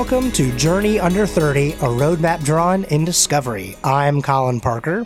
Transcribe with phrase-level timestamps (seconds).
[0.00, 3.76] welcome to Journey Under 30, a roadmap drawn in discovery.
[3.84, 5.04] I'm Colin Parker.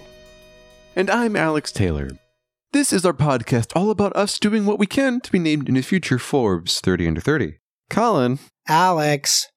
[0.95, 2.11] And I'm Alex Taylor.
[2.73, 5.77] This is our podcast all about us doing what we can to be named in
[5.77, 7.59] a future Forbes 30 Under 30.
[7.91, 8.39] Colin,
[8.69, 9.49] Alex,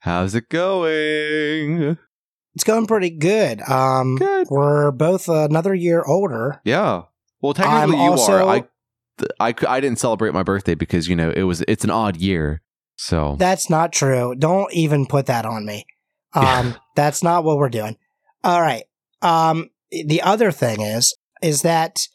[0.00, 1.96] how's it going?
[2.54, 3.62] it's going pretty good.
[3.62, 4.48] Um, Good.
[4.50, 6.60] We're both another year older.
[6.66, 7.04] Yeah.
[7.40, 8.42] Well, technically I'm you also- are.
[8.42, 8.64] I,
[9.40, 12.60] I, I didn't celebrate my birthday because, you know, it was it's an odd year.
[13.02, 14.36] So, That's not true.
[14.38, 15.84] Don't even put that on me.
[16.34, 17.98] Um, that's not what we're doing.
[18.42, 18.84] All right.
[19.20, 22.08] Um, the other thing is, is that,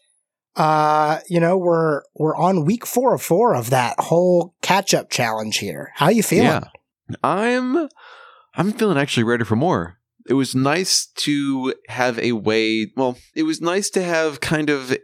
[0.56, 5.12] uh, you know, we're, we're on week four of four of that whole catch up
[5.12, 5.92] challenge here.
[5.94, 6.48] How you feeling?
[6.48, 6.64] yeah.
[7.24, 7.90] I'm
[8.56, 10.00] I'm feeling actually ready for more.
[10.28, 14.98] It was nice to have a way, well, it was nice to have kind of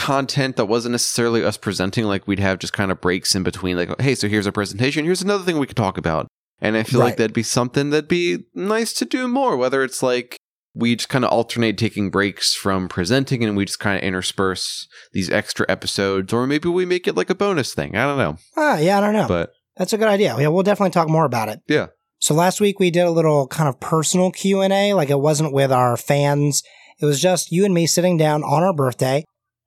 [0.00, 3.76] content that wasn't necessarily us presenting like we'd have just kind of breaks in between
[3.76, 6.26] like hey so here's a presentation here's another thing we could talk about
[6.60, 7.06] and i feel Right.
[7.06, 10.36] like that'd be something that'd be nice to do more whether it's like
[10.74, 14.86] we just kind of alternate taking breaks from presenting and we just kind of intersperse
[15.12, 18.36] these extra episodes or maybe we make it like a bonus thing i don't know
[18.56, 19.28] Ah, yeah, I don't know.
[19.28, 20.36] but That's a good idea.
[20.38, 21.60] Yeah, we'll definitely talk more about it.
[21.66, 21.86] Yeah.
[22.20, 24.92] So last week we did a little kind of personal Q and A.
[24.94, 26.62] Like it wasn't with our fans.
[27.00, 29.24] It was just you and me sitting down on our birthday,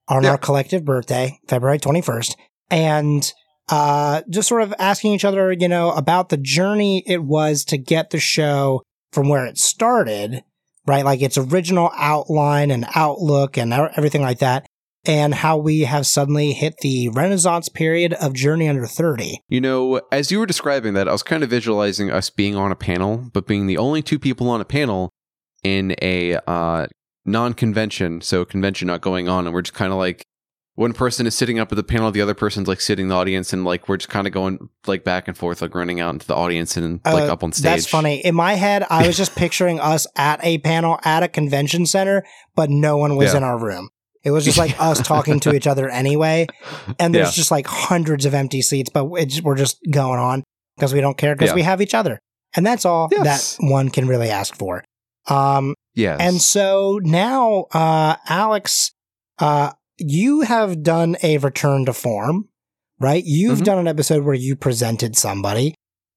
[0.07, 0.31] on Yeah.
[0.31, 2.35] our collective birthday, February twenty first,
[2.69, 3.31] and
[3.69, 7.77] uh, just sort of asking each other, you know, about the journey it was to
[7.77, 8.81] get the show
[9.13, 10.43] from where it started,
[10.85, 11.05] right?
[11.05, 14.65] Like its original outline and outlook and everything like that.
[15.05, 19.39] And how we have suddenly hit the renaissance period of Journey Under 30.
[19.49, 22.71] You know, as you were describing that, I was kind of visualizing us being on
[22.71, 25.09] a panel, but being the only two people on a panel
[25.61, 26.87] in a uh,
[27.25, 28.21] non convention.
[28.21, 29.45] So, convention not going on.
[29.45, 30.25] And we're just kind of like,
[30.75, 33.15] one person is sitting up at the panel, the other person's like sitting in the
[33.15, 36.09] audience, and like we're just kind of going like back and forth, like running out
[36.13, 37.63] into the audience and like Uh, up on stage.
[37.63, 38.25] That's funny.
[38.25, 42.23] In my head, I was just picturing us at a panel at a convention center,
[42.55, 43.37] but no one was Yeah.
[43.37, 43.89] in our room.
[44.23, 46.47] It was just like us talking to each other anyway.
[46.97, 47.33] And there's Yeah.
[47.33, 50.43] just like hundreds of empty seats, but it's, we're just going on
[50.77, 51.55] because we don't care because Yeah.
[51.55, 52.17] we have each other.
[52.55, 53.57] And that's all Yes.
[53.57, 54.83] that one can really ask for.
[55.27, 56.17] Um, Yes.
[56.19, 58.91] and so now, uh, Alex,
[59.39, 62.49] uh, you have done a return to form,
[62.99, 63.23] right?
[63.25, 63.65] You've Mhm.
[63.65, 65.75] done an episode where you presented somebody.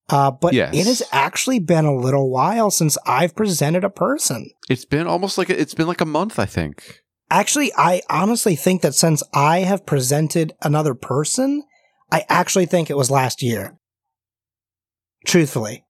[0.08, 0.74] Uh, but Yes.
[0.74, 4.50] it has actually been a little while since I've presented a person.
[4.68, 7.00] it's been almost like it's been like a month, I think.
[7.30, 11.64] Actually, I honestly think that since I have presented another person,
[12.12, 13.76] I actually think it was last year.
[15.24, 15.84] Truthfully.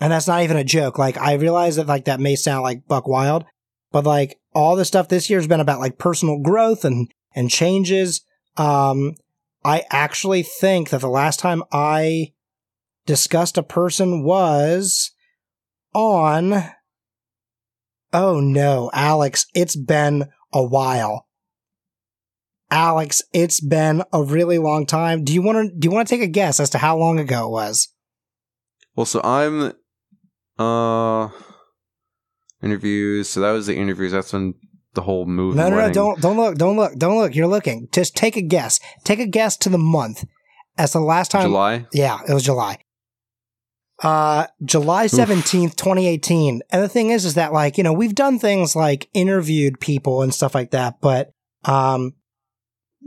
[0.00, 0.98] And that's not even a joke.
[0.98, 3.44] Like, I realize that, like, that may sound like buck wild,
[3.92, 7.50] but like, all the stuff this year has been about like personal growth and, and
[7.50, 8.22] changes.
[8.56, 9.14] Um,
[9.64, 12.32] I actually think that the last time I
[13.06, 15.12] discussed a person was
[15.94, 16.64] on
[18.12, 21.26] Oh no, Alex, it's been a while.
[22.70, 25.24] Alex, it's been a really long time.
[25.24, 27.18] Do you want to do you want to take a guess as to how long
[27.18, 27.88] ago it was?
[28.96, 29.72] Well, so I'm
[30.60, 31.28] uh
[32.62, 33.28] interviews.
[33.28, 34.12] So that was the interviews.
[34.12, 34.54] That's when
[34.94, 35.56] the whole move.
[35.56, 37.34] No, no, no, don't don't look, don't look, don't look.
[37.34, 37.88] You're looking.
[37.92, 38.78] Just take a guess.
[39.04, 40.24] Take a guess to the month.
[40.76, 41.86] As the last time July.
[41.92, 42.78] Yeah, it was July.
[44.02, 46.62] Uh July 17th, 2018.
[46.70, 50.22] And the thing is is that like, you know, we've done things like interviewed people
[50.22, 51.30] and stuff like that, but
[51.64, 52.14] um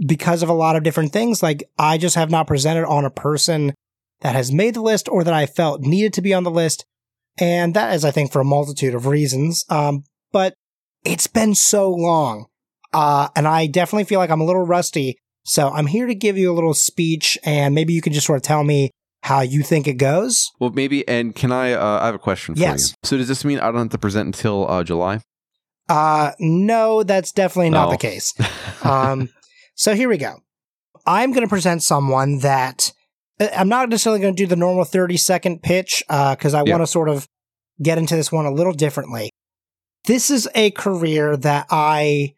[0.05, 3.11] because of a lot of different things, like I just have not presented on a
[3.11, 3.73] person
[4.21, 6.85] that has made the list or that I felt needed to be on the list.
[7.39, 9.65] And that is I think for a multitude of reasons.
[9.69, 10.53] Um but
[11.03, 12.45] it's been so long.
[12.93, 16.37] Uh and I definitely feel like I'm a little rusty so I'm here to give
[16.37, 18.91] you a little speech, and maybe you can just sort of tell me
[19.23, 20.49] how you think it goes.
[20.57, 21.05] Well, maybe.
[21.05, 21.73] And can I?
[21.73, 22.91] Uh, I have a question for Yes.
[22.91, 22.95] you.
[23.03, 25.19] So does this mean I don't have to present until uh, July?
[25.89, 27.91] Uh, no, that's definitely not No.
[27.91, 28.33] the case.
[28.85, 29.29] Um,
[29.75, 30.35] so here we go.
[31.05, 32.91] I'm going to present someone that
[33.39, 36.71] uh, I'm not necessarily going to do the normal 30 second pitch because I Yeah.
[36.73, 37.27] want to sort of
[37.81, 39.29] get into this one a little differently.
[40.05, 42.33] This is a career that I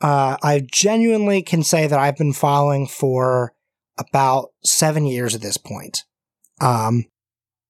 [0.00, 3.52] uh, I genuinely can say that I've been following for
[3.98, 6.04] about seven years at this point.
[6.60, 7.06] Um,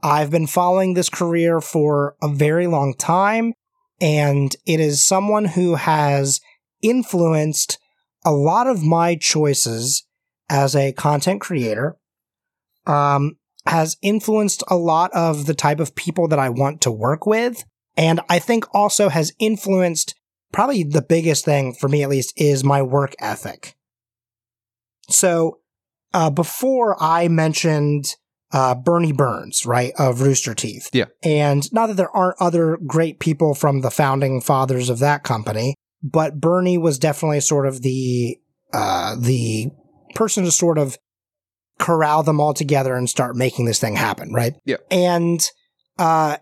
[0.02, 3.54] I've been following this career for a very long time,
[4.00, 6.40] and it is someone who has
[6.82, 7.78] influenced
[8.24, 10.04] a lot of my choices
[10.50, 11.96] as a content creator.
[12.86, 17.26] Um, has influenced a lot of the type of people that I want to work
[17.26, 17.64] with.
[17.96, 20.14] And I think also has influenced
[20.52, 23.74] probably the biggest thing for me, at least, is my work ethic.
[25.08, 25.58] So,
[26.14, 28.16] uh, before I mentioned
[28.52, 30.88] uh, Bernie Burns, right, of Rooster Teeth.
[30.92, 31.06] Yeah.
[31.22, 35.74] And not that there aren't other great people from the founding fathers of that company,
[36.02, 38.38] but Bernie was definitely sort of the
[38.72, 39.70] uh, the
[40.14, 40.96] person to sort of
[41.78, 44.54] corral them all together and start making this thing happen, right?
[44.64, 44.76] Yeah.
[44.90, 45.40] And
[45.98, 46.36] uh,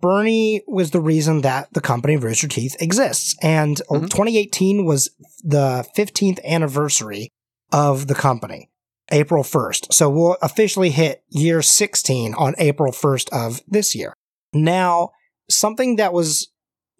[0.00, 3.36] Bernie was the reason that the company Rooster Teeth exists.
[3.42, 4.10] And Mhm.
[4.10, 5.10] 2018 was
[5.42, 7.28] the 15th anniversary
[7.72, 8.70] of the company,
[9.10, 9.92] April 1st.
[9.92, 14.14] So we'll officially hit year 16 on April 1st of this year.
[14.54, 15.10] Now,
[15.50, 16.48] something that was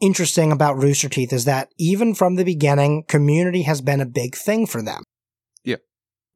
[0.00, 4.35] interesting about Rooster Teeth is that even from the beginning, community has been a big
[4.35, 5.03] thing for them.
[5.65, 5.77] Yeah.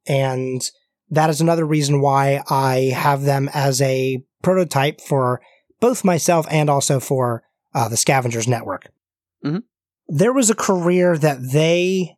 [0.07, 0.63] And
[1.11, 5.41] that is another reason why I have them as a prototype for
[5.81, 7.43] both myself and also for
[7.75, 8.91] uh, the Scavengers Network.
[9.45, 9.63] Mhm.
[10.09, 12.17] There was a career that they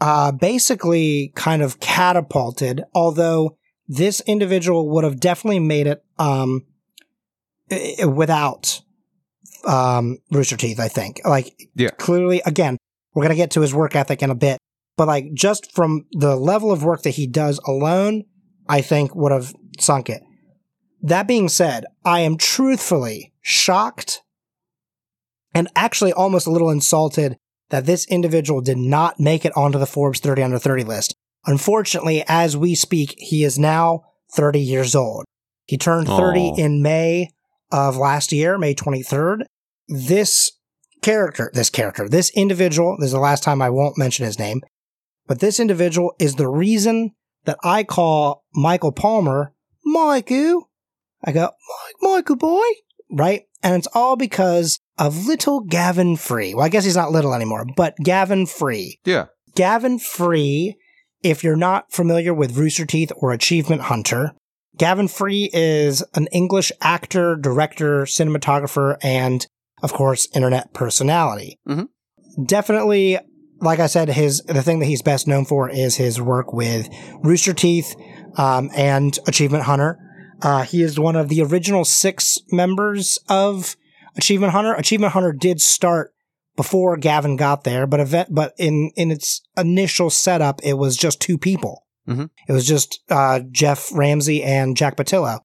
[0.00, 3.56] uh, basically kind of catapulted, although
[3.88, 6.66] this individual would have definitely made it um,
[8.06, 8.82] without
[9.66, 11.20] um, Rooster Teeth, I think.
[11.24, 11.90] Like, Yeah.
[11.90, 12.76] clearly, again,
[13.14, 14.58] we're going to get to his work ethic in a bit,
[14.96, 18.24] but like, just from the level of work that he does alone,
[18.68, 20.22] I think would have sunk it.
[21.02, 24.22] That being said, I am truthfully shocked
[25.54, 27.36] and actually almost a little insulted
[27.70, 31.14] that this individual did not make it onto the Forbes 30 under 30 list.
[31.46, 34.02] Unfortunately, as we speak, he is now
[34.32, 35.24] 30 years old.
[35.66, 36.54] He turned 30 Aw.
[36.56, 37.30] in May
[37.70, 39.42] of last year, May 23rd.
[39.88, 40.52] This
[41.02, 44.60] character, this character, this individual, this is the last time I won't mention his name,
[45.26, 47.12] but this individual is the reason
[47.44, 49.52] that I call Michael Palmer
[49.84, 50.68] Michael.
[51.24, 52.62] I go, "Mike- Michael boy,
[53.10, 53.42] right?
[53.62, 56.54] And it's all because of little Gavin Free.
[56.54, 58.98] Well, I guess he's not little anymore, but Gavin Free.
[59.04, 59.26] Yeah.
[59.54, 60.76] Gavin Free,
[61.22, 64.32] if you're not familiar with Rooster Teeth or Achievement Hunter,
[64.76, 69.46] Gavin Free is an English actor, director, cinematographer, and
[69.82, 71.58] of course, internet personality.
[71.68, 71.88] Mhm.
[72.44, 73.18] Definitely,
[73.60, 76.88] like I said, his the thing that he's best known for is his work with
[77.22, 77.94] Rooster Teeth
[78.36, 79.98] um, and Achievement Hunter.
[80.42, 83.76] Uh, he is one of the original six members of
[84.16, 84.74] Achievement Hunter.
[84.74, 86.12] Achievement Hunter did start
[86.56, 91.20] before Gavin got there, but event, but in in its initial setup, it was just
[91.20, 91.84] two people.
[92.08, 92.30] Mhm.
[92.48, 95.40] It was just uh, Geoff Ramsey and Jack Pattillo.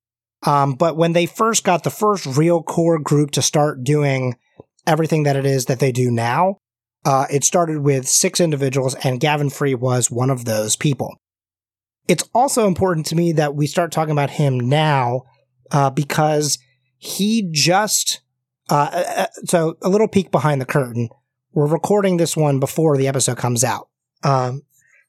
[0.45, 4.35] Um, but when they first got the first real core group to start doing
[4.87, 6.57] everything that it is that they do now,
[7.05, 11.15] uh, it started with six individuals, and Gavin Free was one of those people.
[12.07, 15.23] It's also important to me that we start talking about him now
[15.71, 16.57] uh, because
[16.97, 18.21] he just
[18.69, 21.09] uh, uh, so a little peek behind the curtain.
[21.53, 23.89] We're recording this one before the episode comes out,
[24.23, 24.61] um,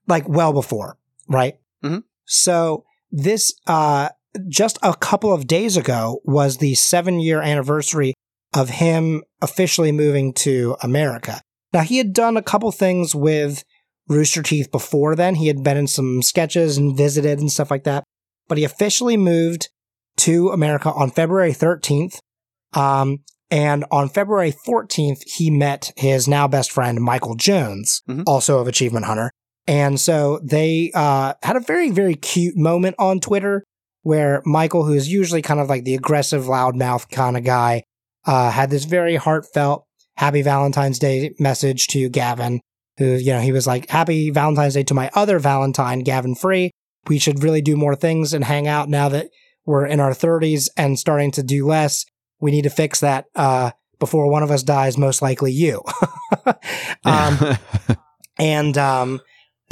[0.09, 0.97] like well before,
[1.29, 1.55] right?
[1.85, 2.03] Mhm.
[2.25, 4.09] So this uh,
[4.49, 8.15] just a couple of days ago was the seven year anniversary
[8.55, 11.41] of him officially moving to America.
[11.73, 13.65] Now he had done a couple things with
[14.09, 15.37] Rooster Teeth before then.
[15.37, 18.05] He had been in some sketches and visited and stuff like that,
[18.49, 19.69] but he officially moved
[20.19, 22.19] to America on February 13th.
[22.75, 23.19] Um,
[23.51, 28.25] and on February 14th, he met his now best friend, Michael Jones, Mhm.
[28.27, 29.31] also of Achievement Hunter.
[29.67, 33.63] And so they uh, had a very, very cute moment on Twitter
[34.03, 37.83] where Michael, who is usually kind of like the aggressive, loudmouth kind of guy,
[38.27, 39.85] uh, had this very heartfelt
[40.23, 42.61] Happy Valentine's Day message to Gavin,
[42.99, 46.71] who, you know, he was like, Happy Valentine's Day to my other Valentine, Gavin Free.
[47.09, 49.31] We should really do more things and hang out now that
[49.67, 52.05] we're in our 30s and starting to do less.
[52.41, 55.83] We need to fix that uh, before one of us dies, most likely you.
[57.05, 57.57] um,
[58.39, 59.21] and um,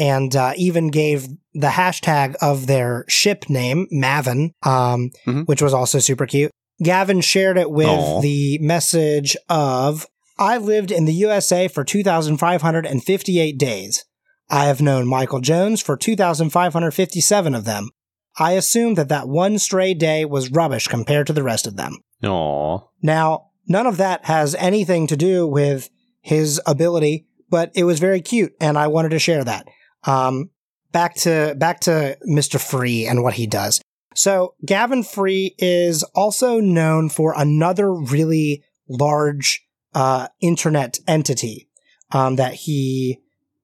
[0.01, 5.47] and uh, even gave the hashtag of their ship name, Mavin, um, Mhm.
[5.47, 6.51] which was also super cute.
[6.83, 8.21] Gavin shared it with Aw.
[8.21, 10.07] the message of
[10.41, 14.05] I lived in the USA for 2,558 days.
[14.49, 17.91] I have known Michael Jones for 2,557 of them.
[18.39, 21.99] I assume that that one stray day was rubbish compared to the rest of them.
[22.25, 22.79] Aw.
[23.03, 25.91] Now, none of that has anything to do with
[26.23, 29.67] his ability, but it was very cute, and I wanted to share that.
[30.05, 30.51] Um,
[30.91, 32.59] back to back to Mr.
[32.59, 33.83] Free and what he does.
[34.15, 41.69] So Gavin Free is also known for another really large uh, internet entity
[42.13, 43.19] um, that he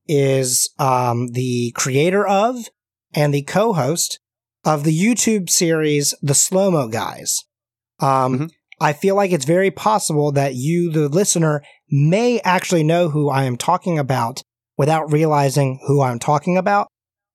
[0.08, 2.68] is um, the creator of
[3.14, 4.18] and the co-host
[4.64, 7.44] of the YouTube series The Slow Mo Guys.
[8.00, 8.50] Um, Mhm.
[8.78, 13.44] I feel like it's very possible that you, the listener, may actually know who I
[13.44, 14.42] am talking about
[14.76, 16.88] without realizing who I'm talking about.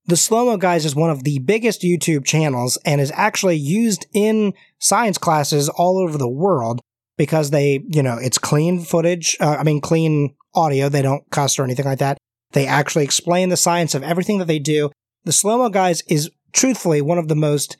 [0.07, 4.07] the Slow Mo Guys is one of the biggest YouTube channels and is actually used
[4.13, 6.81] in science classes all over the world
[7.21, 9.37] because they, you know, it's clean footage.
[9.39, 10.89] Uh, I mean, clean audio.
[10.89, 12.17] They don't cuss or anything like that.
[12.53, 14.89] They actually explain the science of everything that they do.
[15.25, 17.77] The Slow Mo Guys is truthfully one of the most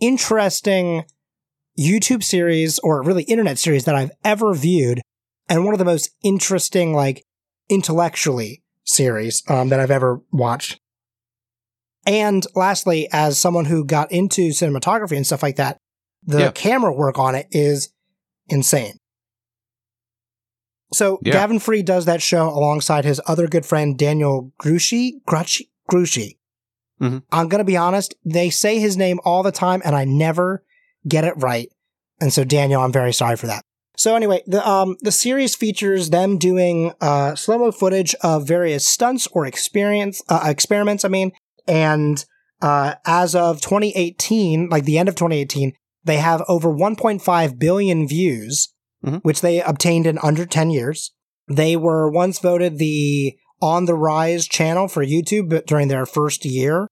[0.00, 1.04] interesting
[1.76, 5.00] YouTube series or really internet series that I've ever viewed
[5.48, 7.24] and one of the most interesting, like
[7.68, 10.78] intellectually series um, that I've ever watched.
[12.06, 15.76] And lastly, as someone who got into cinematography and stuff like that,
[16.24, 16.50] the yeah.
[16.52, 17.88] camera work on it is
[18.48, 18.98] insane.
[20.92, 21.32] So yeah.
[21.32, 25.14] Gavin Free does that show alongside his other good friend Daniel Gruchy.
[25.26, 25.68] Gruchy.
[25.90, 26.38] Gruchy.
[27.00, 27.18] Mm-hmm.
[27.30, 30.64] I'm gonna be honest; they say his name all the time, and I never
[31.06, 31.68] get it right.
[32.20, 33.62] And so, Daniel, I'm very sorry for that.
[33.96, 38.86] So anyway, the um the series features them doing uh slow mo footage of various
[38.86, 41.04] stunts or experience uh, experiments.
[41.04, 41.32] I mean,
[41.66, 42.24] and
[42.62, 45.72] uh as of 2018, like the end of 2018,
[46.06, 48.72] they have over 1.5 billion views,
[49.04, 49.16] mm-hmm.
[49.18, 51.12] which they obtained in under 10 years.
[51.48, 56.88] They were once voted the on the rise channel for YouTube during their first year.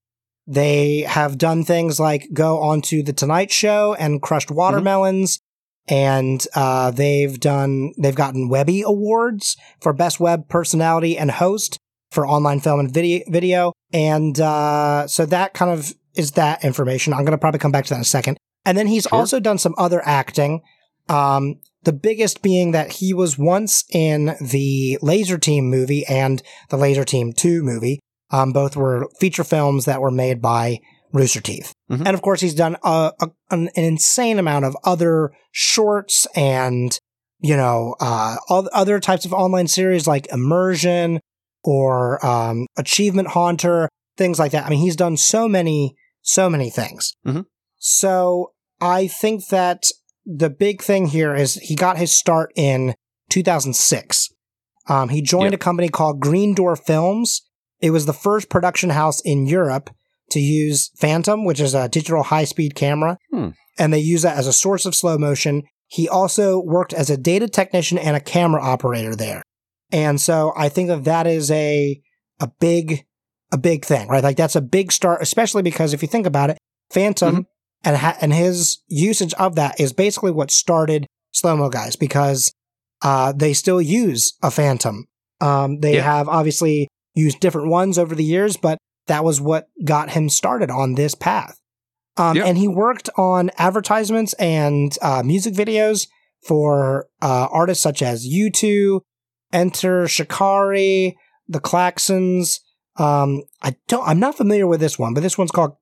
[0.46, 4.58] They have done things like go onto the Tonight Show and crushed mm-hmm.
[4.58, 5.38] watermelons.
[5.38, 5.44] Mm-hmm
[5.86, 11.78] and uh, they've done they've gotten Webby awards for best web personality and host
[12.10, 17.12] for online film and video video and uh, so that kind of is that information
[17.12, 19.18] i'm going to probably come back to that in a second and then he's sure.
[19.18, 20.62] also done some other acting
[21.08, 26.76] um, the biggest being that he was once in the Lazer Team movie and the
[26.76, 30.80] Lazer Team 2 movie um, both were feature films that were made by
[31.12, 31.72] Rooster Teeth.
[31.90, 32.06] Mm-hmm.
[32.06, 36.98] And of course, he's done a, a, an, insane amount of other shorts and,
[37.38, 41.20] you know, uh, other types of online series like Immersion
[41.62, 44.66] or um, Achievement Haunter, things like that.
[44.66, 47.14] I mean, he's done so many, so many things.
[47.24, 47.42] Mm-hmm.
[47.78, 48.53] So
[48.84, 49.86] I think that
[50.26, 52.94] the big thing here is he got his start in
[53.30, 54.28] 2006.
[54.90, 55.60] Um, he joined yep.
[55.60, 57.48] a company called Green Door Films.
[57.80, 59.88] It was the first production house in Europe
[60.32, 63.48] to use Phantom, which is a digital high speed camera, hmm.
[63.78, 65.62] and they use that as a source of slow motion.
[65.86, 69.42] He also worked as a data technician and a camera operator there.
[69.92, 72.02] And so I think that that is a,
[72.38, 73.06] a big,
[73.50, 74.24] a big thing, right?
[74.24, 76.58] Like that's a big start, especially because if you think about it,
[76.90, 77.53] Phantom mm-hmm.
[77.84, 82.52] And, ha- and his usage of that is basically what started slow mo guys because,
[83.02, 85.06] uh, they still use a Phantom.
[85.40, 86.02] Um, they yeah.
[86.02, 90.70] have obviously used different ones over the years, but that was what got him started
[90.70, 91.58] on this path.
[92.16, 92.46] Um, yep.
[92.46, 96.06] And he worked on advertisements and uh, music videos
[96.46, 99.00] for uh, artists such as U2,
[99.52, 101.16] Enter Shikari,
[101.48, 102.60] The Klaxons.
[102.96, 104.06] Um, I don't.
[104.06, 105.76] I'm not familiar with this one, but this one's called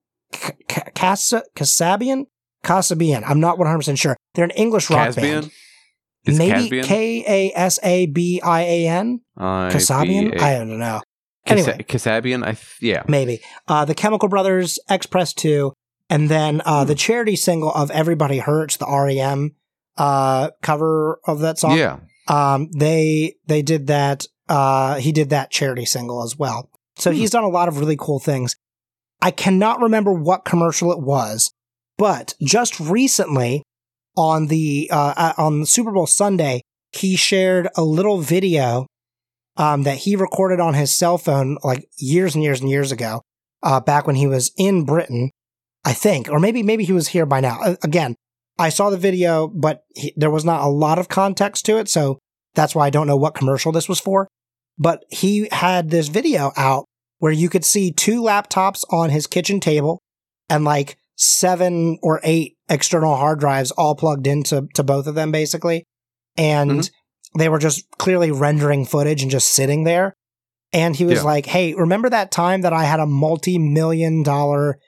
[0.94, 2.26] Casa Kasabian.
[2.64, 3.24] Kasabian.
[3.26, 4.16] I'm not 100 percent sure.
[4.34, 5.40] They're an English rock Caspian?
[5.42, 5.52] band.
[6.24, 9.20] Maybe K A S A B I A N.
[9.38, 10.40] Kasabian.
[10.40, 11.00] I don't know.
[11.46, 15.72] Anyway, Kasabian, I th- yeah, maybe uh, the Chemical Brothers, Express Two,
[16.08, 16.98] and then uh, the hmm.
[16.98, 19.56] charity single of "Everybody Hurts," the REM
[19.98, 21.76] uh, cover of that song.
[21.76, 21.98] Yeah,
[22.28, 24.26] um, they they did that.
[24.48, 26.70] Uh, he did that charity single as well.
[26.96, 27.16] So hmm.
[27.16, 28.54] he's done a lot of really cool things.
[29.22, 31.52] I cannot remember what commercial it was,
[31.96, 33.62] but just recently
[34.16, 36.60] on the uh, uh on Super Bowl Sunday,
[36.90, 38.86] he shared a little video
[39.56, 43.22] um, that he recorded on his cell phone like years and years and years ago,
[43.62, 45.30] uh, back when he was in Britain,
[45.84, 47.60] I think, or maybe maybe he was here by now.
[47.62, 48.16] Uh, again,
[48.58, 51.88] I saw the video, but he, there was not a lot of context to it,
[51.88, 52.18] so
[52.54, 54.26] that's why I don't know what commercial this was for.
[54.78, 56.86] But he had this video out
[57.22, 60.00] where you could see two laptops on his kitchen table
[60.50, 65.30] and like seven or eight external hard drives all plugged into to both of them
[65.30, 65.84] basically.
[66.36, 66.94] And mm-hmm
[67.34, 70.14] they were just clearly rendering footage and just sitting there.
[70.72, 71.24] And he was yeah.
[71.24, 74.78] like, Hey, remember that time that I had a multi million dollar,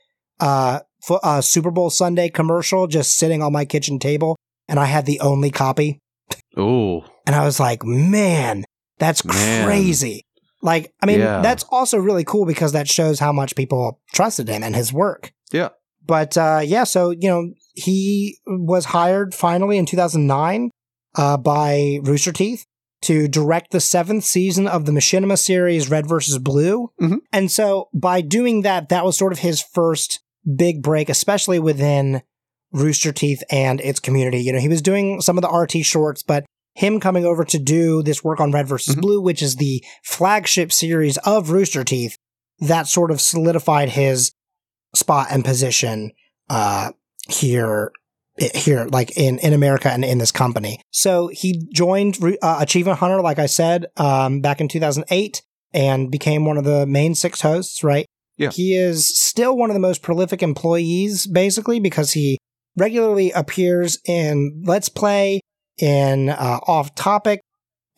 [0.41, 4.37] uh, f- uh, Super Bowl Sunday commercial just sitting on my kitchen table
[4.69, 5.99] and I had the only copy?
[6.57, 7.05] Oh.
[7.27, 8.65] And I was like, man,
[8.99, 9.67] that's man.
[9.67, 10.23] crazy.
[10.65, 11.43] Like, I mean, yeah.
[11.43, 15.35] that's also really cool because that shows how much people trusted him and his work.
[15.53, 15.69] Yeah.
[16.07, 20.71] But, uh, yeah, so, you know, he was hired finally in 2009
[21.17, 22.65] uh, by Rooster Teeth
[23.03, 26.91] to direct the seventh season of the Machinima series Red versus Blue.
[26.99, 27.17] Mm-hmm.
[27.31, 30.21] And so by doing that, that was sort of his first
[30.57, 32.23] big break, especially within
[32.73, 34.39] Rooster Teeth and its community.
[34.39, 37.59] You know, he was doing some of the RT shorts, but him coming over to
[37.59, 39.01] do this work on Red versus mm-hmm.
[39.01, 42.19] Blue, which is the flagship series of Rooster Teeth,
[42.59, 44.33] that sort of solidified his
[44.95, 46.13] spot and position
[46.49, 46.93] uh,
[47.29, 47.93] here
[48.37, 50.81] here like in in America and in this company.
[50.91, 56.45] So he joined uh, Achievement Hunter like I said um, back in 2008 and became
[56.45, 58.07] one of the main six hosts, right?
[58.37, 58.51] Yeah.
[58.51, 62.39] He is still one of the most prolific employees basically because he
[62.77, 65.41] regularly appears in Let's Play
[65.79, 67.41] in uh, off topic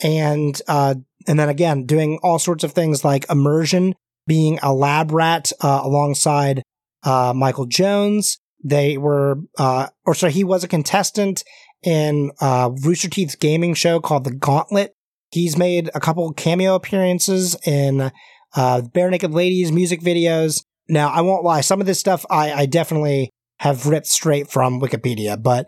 [0.03, 0.95] and uh,
[1.27, 3.95] and then again doing all sorts of things like immersion
[4.27, 6.63] being a lab rat uh, alongside
[7.05, 8.39] uh, Michael Jones.
[8.65, 11.45] They were, uh, or sorry, he was a contestant
[11.83, 14.93] in uh, Rooster Teeth's gaming show called The Gauntlet.
[15.31, 18.11] He's made a couple cameo appearances in
[18.57, 20.65] uh, Barenaked Ladies music videos.
[20.89, 23.31] Now, I won't lie, some of this stuff I, I definitely
[23.61, 25.67] have ripped straight from Wikipedia, but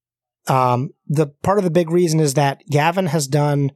[0.48, 3.72] um, the part of the big reason is that Gavin has done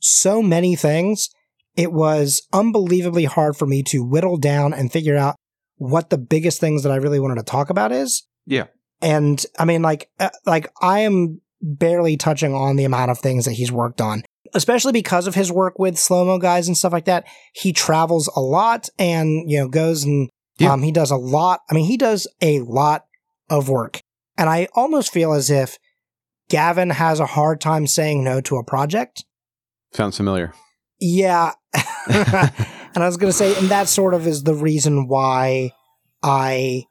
[0.00, 1.30] so many things.
[1.76, 5.36] It was unbelievably hard for me to whittle down and figure out
[5.76, 8.26] what the biggest things that I really wanted to talk about is.
[8.46, 8.66] Yeah.
[9.02, 13.44] And I mean, like, uh, like I am barely touching on the amount of things
[13.44, 14.22] that he's worked on,
[14.54, 17.24] especially because of his work with slow mo guys and stuff like that.
[17.52, 20.28] He travels a lot and, you know, goes and,
[20.58, 20.72] Yeah.
[20.72, 21.60] um, he does a lot.
[21.70, 23.06] I mean, he does a lot
[23.50, 24.00] of work.
[24.38, 25.78] And I almost feel as if
[26.48, 29.24] Gavin has a hard time saying no to a project.
[29.92, 30.52] Sounds familiar.
[31.00, 31.52] Yeah.
[32.08, 35.72] and I was going to say, and that sort of is the reason why
[36.22, 36.84] I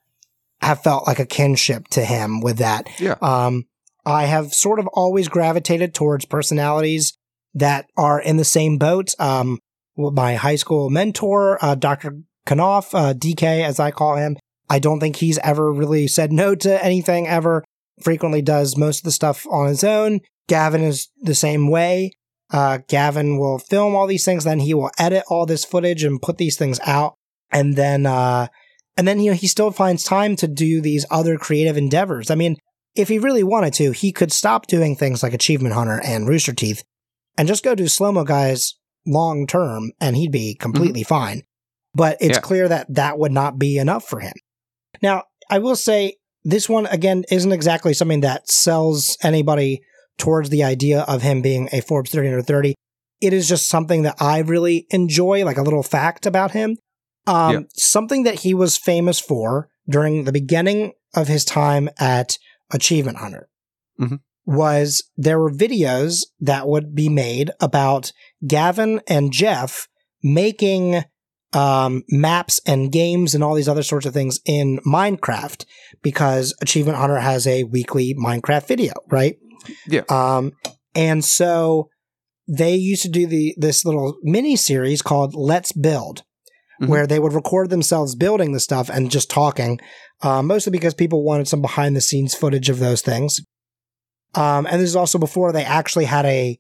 [0.62, 2.88] have felt like a kinship to him with that.
[3.00, 3.16] Yeah.
[3.22, 3.66] Um,
[4.06, 7.18] I have sort of always gravitated towards personalities
[7.54, 9.14] that are in the same boat.
[9.20, 9.60] Um,
[9.96, 12.20] my high school mentor, uh, Dr.
[12.48, 14.38] Knopf, uh, DK, as I call him,
[14.70, 17.64] I don't think he's ever really said no to anything ever.
[18.02, 20.22] Frequently does most of the stuff on his own.
[20.48, 22.12] Gavin is the same way.
[22.52, 26.22] Uh, Gavin will film all these things, then he will edit all this footage and
[26.22, 27.16] put these things out.
[27.52, 28.48] And then, uh,
[28.98, 32.30] and then, you know, he still finds time to do these other creative endeavors.
[32.30, 32.58] I mean,
[32.96, 36.54] if he really wanted to, he could stop doing things like Achievement Hunter and Rooster
[36.54, 36.84] Teeth
[37.38, 38.76] and just go do Slow Mo Guys
[39.06, 41.42] long term and he'd be completely fine.
[41.96, 42.42] But it's Yeah.
[42.42, 44.34] clear that that would not be enough for him.
[45.02, 49.82] Now, I will say this one again isn't exactly something that sells anybody
[50.18, 52.76] towards the idea of him being a Forbes 30 under 30.
[53.22, 56.78] It is just something that I really enjoy, like a little fact about him.
[57.26, 57.60] Um, Yeah.
[57.76, 62.38] Something that he was famous for during the beginning of his time at
[62.72, 63.48] Achievement Hunter
[64.00, 64.20] Mhm.
[64.46, 68.12] was there were videos that would be made about
[68.46, 69.88] Gavin and Geoff
[70.22, 71.04] making
[71.54, 75.66] um, maps and games and all these other sorts of things in Minecraft
[76.02, 79.38] because Achievement Hunter has a weekly Minecraft video, right?
[79.88, 80.02] Yeah.
[80.10, 80.54] Um,
[80.96, 81.90] and so
[82.48, 86.24] they used to do the this little mini series called Let's Build,
[86.82, 86.88] Mhm.
[86.90, 89.80] where they would record themselves building the stuff and just talking,
[90.22, 93.40] uh, mostly because people wanted some behind the scenes footage of those things.
[94.36, 96.60] Um, and this is also before they actually had a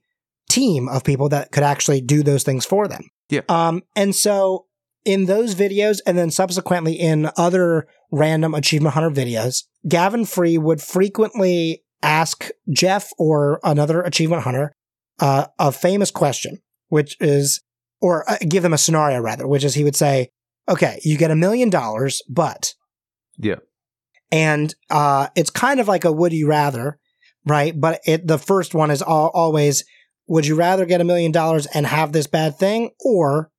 [0.49, 3.09] team of people that could actually do those things for them.
[3.29, 3.41] Yeah.
[3.49, 4.65] Um, and so
[5.05, 10.81] in those videos and then subsequently in other random Achievement Hunter videos, Gavin Free would
[10.81, 14.73] frequently ask Geoff or another Achievement Hunter
[15.19, 17.61] uh, a famous question, which is,
[18.01, 20.29] or uh, give them a scenario rather, which is he would say,
[20.69, 22.73] okay, you get a million dollars, but
[23.37, 23.57] Yeah.
[24.31, 26.97] and uh, it's kind of like a would you rather,
[27.45, 27.73] right?
[27.79, 29.83] But it the first one is al- always
[30.27, 33.49] would you rather get a million dollars and have this bad thing or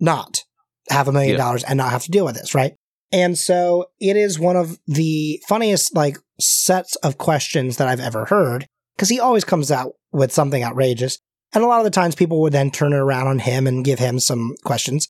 [0.00, 0.44] not
[0.90, 1.38] have a million Yeah.
[1.38, 2.74] dollars and not have to deal with this, right?
[3.12, 8.26] And so it is one of the funniest like sets of questions that I've ever
[8.26, 11.18] heard because he always comes out with something outrageous.
[11.54, 13.84] And a lot of the times people would then turn it around on him and
[13.84, 15.08] give him some questions.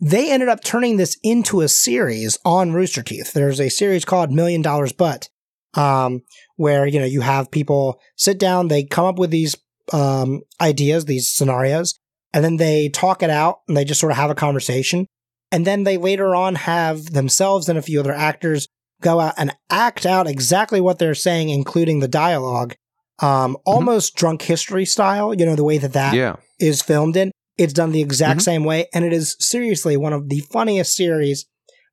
[0.00, 3.32] They ended up turning this into a series on Rooster Teeth.
[3.32, 5.28] There's a series called Million Dollars But,
[5.74, 6.22] um,
[6.56, 9.56] where, you know, you have people sit down, they come up with these,
[9.92, 11.98] um, ideas, these scenarios,
[12.32, 15.06] and then they talk it out and they just sort of have a conversation.
[15.52, 18.68] And then they later on have themselves and a few other actors
[19.02, 22.74] go out and act out exactly what they're saying, including the dialogue,
[23.20, 26.36] um, almost drunk history style, you know, the way that that Yeah.
[26.60, 27.32] is filmed in.
[27.58, 28.44] It's done the exact Mhm.
[28.44, 31.46] same way, and it is seriously one of the funniest series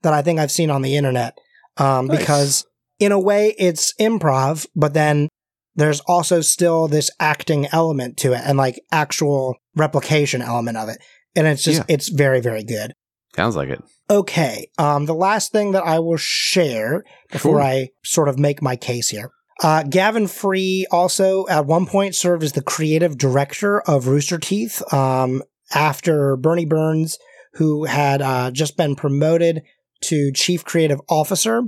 [0.03, 1.37] that I think I've seen on the internet.
[1.77, 2.19] Um, Nice.
[2.19, 2.65] because
[2.99, 5.27] in a way, it's improv, but then
[5.75, 10.97] there's also still this acting element to it and like actual replication element of it,
[11.35, 11.95] and it's just Yeah.
[11.95, 12.93] it's very very good.
[13.35, 13.81] Sounds like it.
[14.09, 14.67] Okay.
[14.77, 17.61] Um, the last thing that I will share before Sure.
[17.61, 19.29] I sort of make my case here.
[19.61, 24.81] Uh, Gavin Free also at one point served as the creative director of Rooster Teeth.
[24.93, 27.17] Um, after Bernie Burns,
[27.55, 29.61] who had uh, just been promoted
[30.03, 31.63] to chief creative officer.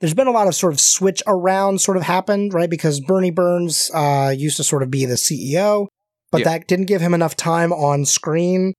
[0.00, 2.68] There's been a lot of sort of switch around sort of happened, right?
[2.68, 5.86] Because Bernie Burns uh, used to sort of be the CEO,
[6.32, 6.44] but Yeah.
[6.44, 8.72] that didn't give him enough time on screen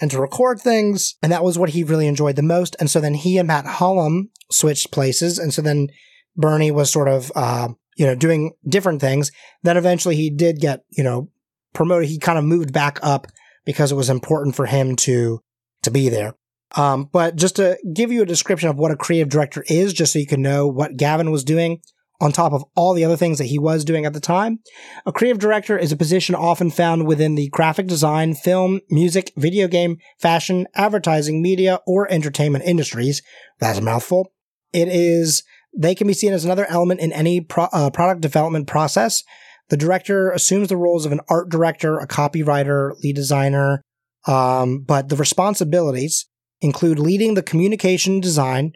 [0.00, 1.16] and to record things.
[1.22, 2.74] And that was what he really enjoyed the most.
[2.80, 5.38] And so then he and Matt Hullum switched places.
[5.38, 5.88] And so then
[6.36, 9.30] Bernie was sort of, uh, you know, doing different things.
[9.62, 11.28] Then eventually he did get, you know,
[11.74, 12.08] promoted.
[12.08, 13.26] He kind of moved back up
[13.66, 15.40] because it was important for him to,
[15.82, 16.34] to be there.
[16.76, 20.12] Um, but just to give you a description of what a creative director is, just
[20.12, 21.80] so you can know what Gavin was doing
[22.20, 24.60] on top of all the other things that he was doing at the time.
[25.06, 29.66] A creative director is a position often found within the graphic design, film, music, video
[29.66, 33.22] game, fashion, advertising, media, or entertainment industries.
[33.58, 34.32] That's a mouthful.
[34.72, 35.42] It is,
[35.76, 39.22] they can be seen as another element in any pro- uh, product development process.
[39.70, 43.82] The director assumes the roles of an art director, a copywriter, lead designer,
[44.26, 46.26] um, but the responsibilities
[46.60, 48.72] include leading the communication design,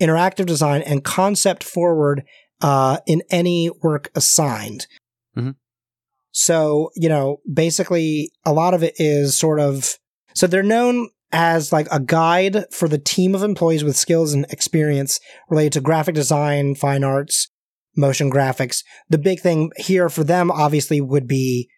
[0.00, 2.22] interactive design, and concept forward
[2.60, 4.86] uh, in any work assigned.
[5.36, 5.54] Mhm.
[6.32, 9.96] So, you know, basically a lot of it is sort of,
[10.34, 14.46] so they're known as like a guide for the team of employees with skills and
[14.50, 17.48] experience related to graphic design, fine arts,
[17.96, 18.82] motion graphics.
[19.08, 21.68] The big thing here for them obviously would be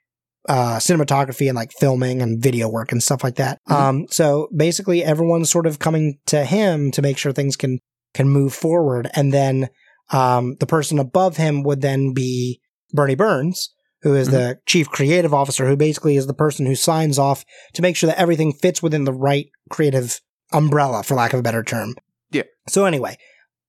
[0.48, 3.58] uh, cinematography and like filming and video work and stuff like that.
[3.68, 3.74] Mhm.
[3.74, 7.78] Um, so basically everyone's sort of coming to him to make sure things can,
[8.14, 9.08] can move forward.
[9.14, 9.68] And then,
[10.10, 12.60] um, the person above him would then be
[12.92, 17.18] Bernie Burns, who is the chief creative officer, who basically is the person who signs
[17.18, 17.44] off
[17.74, 20.20] to make sure that everything fits within the right creative
[20.52, 21.94] umbrella, for lack of a better term.
[22.30, 22.44] Yeah.
[22.68, 23.16] So anyway,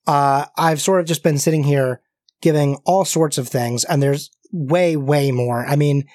[0.08, 2.02] uh, I've sort of just been sitting here
[2.42, 5.66] giving all sorts of things, and there's way, way more.
[5.66, 6.06] I mean,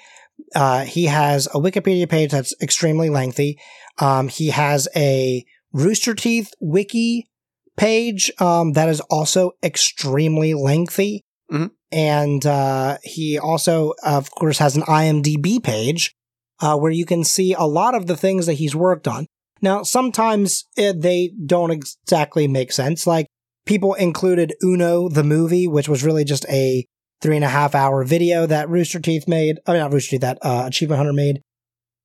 [0.55, 3.59] uh, he has a Wikipedia page that's extremely lengthy.
[3.99, 7.29] Um, he has a Rooster Teeth wiki
[7.77, 11.21] page um, that is also extremely lengthy.
[11.51, 11.71] Mhm.
[11.91, 16.13] And uh, he also, of course, has an IMDb page
[16.59, 19.27] uh, where you can see a lot of the things that he's worked on.
[19.61, 23.07] Now, sometimes uh, they don't exactly make sense.
[23.07, 23.27] Like
[23.65, 26.85] people included Uno, the movie, which was really just a
[27.21, 29.57] three and a half hour video that Rooster Teeth made.
[29.65, 31.41] I mean, not Rooster Teeth, that uh, Achievement Hunter made.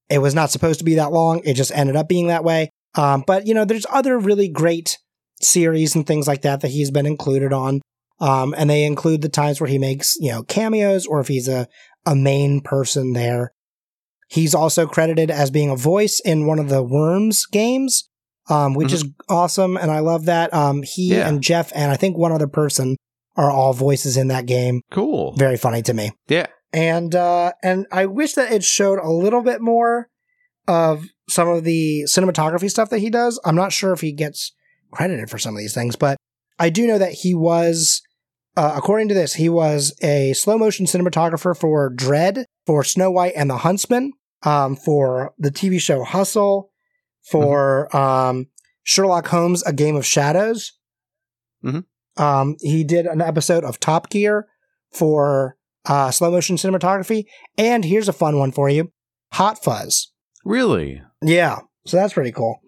[0.09, 1.41] It was not supposed to be that long.
[1.45, 2.71] It just ended up being that way.
[2.95, 4.99] Um, but you know, there's other really great
[5.43, 7.81] series and things like that that he's been included on.
[8.21, 11.49] Um, and they include the times where he makes, you know, cameos or if he's
[11.49, 11.67] a,
[12.05, 13.53] a main person there.
[14.29, 18.09] He's also credited as being a voice in one of the Worms games,
[18.49, 19.77] um, which is awesome.
[19.77, 20.53] And I love that.
[20.55, 21.29] Um, he Yeah.
[21.29, 22.97] and Geoff and I think one other person
[23.37, 24.83] are all voices in that game.
[24.91, 25.33] Cool.
[25.37, 26.13] Very funny to me.
[26.29, 26.47] Yeah.
[26.73, 30.09] And, uh, and I wish that it showed a little bit more
[30.69, 33.41] of some of the cinematography stuff that he does.
[33.45, 34.53] I'm not sure if he gets
[34.91, 36.17] credited for some of these things, but
[36.59, 38.03] I do know that he was,
[38.57, 43.33] uh, according to this, he was a slow motion cinematographer for Dredd, for Snow White
[43.35, 46.71] and the Huntsman, um, for the TV show Hustle,
[47.23, 48.47] for um,
[48.83, 50.73] Sherlock Holmes: A Game of Shadows.
[51.65, 51.85] Mhm.
[52.17, 54.49] Um, he did an episode of Top Gear
[54.93, 57.25] for uh, slow motion cinematography,
[57.57, 58.93] and here's a fun one for you:
[59.33, 60.13] Hot Fuzz.
[60.45, 61.03] Really?
[61.23, 62.61] Yeah, so that's pretty cool.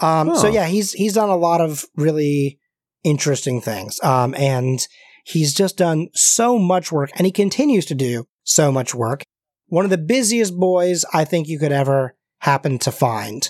[0.00, 2.58] Um, So yeah, he's he's done a lot of really
[3.04, 4.80] interesting things, um, and
[5.24, 9.22] he's just done so much work, and he continues to do so much work.
[9.66, 13.48] One of the busiest boys I think you could ever happen to find,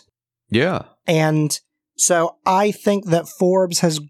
[0.51, 0.83] Yeah.
[1.07, 1.59] and
[1.97, 4.01] so I think that Forbes has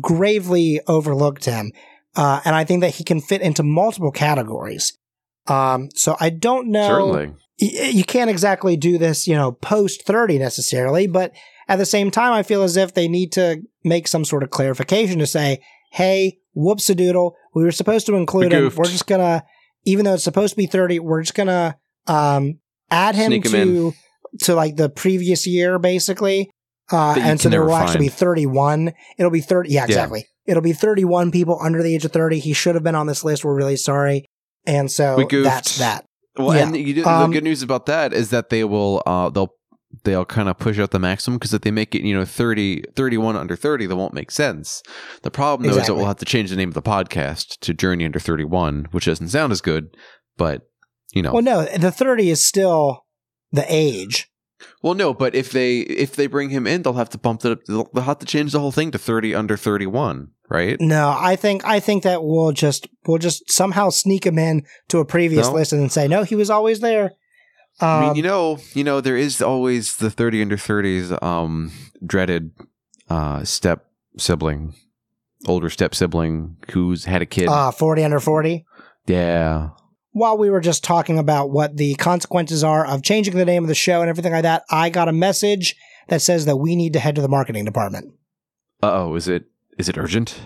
[0.00, 1.72] gravely overlooked him,
[2.16, 4.96] uh, and I think that he can fit into multiple categories.
[5.46, 7.26] Um, so I don't know Certainly.
[7.60, 11.32] y- you can't exactly do this, you know, post 30 necessarily, but
[11.68, 14.50] at the same time, I feel as if they need to make some sort of
[14.50, 15.60] clarification to say,
[15.92, 18.72] hey, whoops a doodle, we were supposed to include We him.
[18.74, 19.44] We're just gonna,
[19.84, 21.76] even though it's supposed to be 30, we're just gonna,
[22.06, 22.58] um,
[22.90, 23.94] add him to,
[24.40, 26.50] to like the previous year, basically.
[26.92, 28.92] Uh, and so there will actually be 31.
[29.18, 29.70] It'll be 30.
[29.70, 30.26] Yeah, exactly.
[30.46, 32.40] It'll be 31 people under the age of 30.
[32.40, 33.44] He should have been on this list.
[33.44, 34.26] We're really sorry.
[34.66, 35.44] And so We goofed.
[35.44, 36.06] that's that.
[36.36, 36.66] Well, Yeah.
[36.66, 39.54] and you Um, the good news about that is that they will uh they'll
[40.02, 42.82] they'll kind of push out the maximum because if they make it you know 30
[42.96, 44.82] 31 under 30 that won't make sense
[45.22, 47.72] the problem though is that we'll have to change the name of the podcast to
[47.72, 49.96] journey under 31 which doesn't sound as good
[50.36, 50.62] but
[51.12, 53.04] you know Well, no, the 30 is still
[53.52, 54.28] the age.
[54.84, 57.52] Well no but if they if they bring him in they'll have to bump it
[57.52, 61.36] up they'll, have to change the whole thing to 30 under 31 right No, I
[61.36, 65.48] think I think that we'll just we'll just somehow sneak him in to a previous
[65.48, 65.54] No?
[65.54, 67.12] list and say no, he was always there.
[67.80, 71.72] I mean, Um, you know, you know, there is always the thirty under thirties um
[72.06, 72.52] dreaded
[73.08, 73.86] uh step
[74.18, 74.74] sibling,
[75.48, 77.48] older step sibling who's had a kid.
[77.48, 78.64] uh, 40 under 40.
[79.06, 79.70] yeah.
[80.14, 83.68] While we were just talking about what the consequences are of changing the name of
[83.68, 85.74] the show and everything like that, I got a message
[86.06, 88.14] that says that we need to head to the marketing department.
[88.80, 89.46] Uh oh, is it
[89.76, 90.38] is it urgent?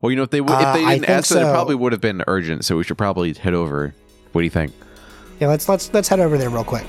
[0.00, 1.76] Well, you know, if they w- Uh, if they didn't think ask, it, it probably
[1.76, 2.64] would have been urgent.
[2.64, 3.94] So we should probably head over.
[4.32, 4.72] What do you think?
[5.38, 6.84] Yeah, let's let's let's head over there real quick.